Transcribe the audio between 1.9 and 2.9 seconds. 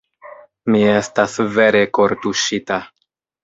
kortuŝita.